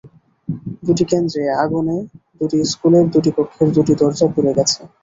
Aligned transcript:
দুটি 0.85 1.03
কেন্দ্রে 1.11 1.43
আগুনে 1.63 1.97
দুটি 2.39 2.57
স্কুলের 2.71 3.05
দুটি 3.13 3.29
কক্ষের 3.37 3.69
দুটি 3.75 3.93
দরজা 4.01 4.27
পুড়ে 4.33 4.51
গেছে। 4.57 4.79